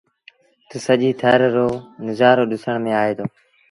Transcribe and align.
تا 0.69 0.77
سڄي 0.85 1.11
ٿر 1.21 1.39
رو 1.55 1.67
نزآرو 2.05 2.43
ڏسڻ 2.51 2.75
ميݩ 2.83 2.97
آئي 3.01 3.13
دو۔ 3.17 3.25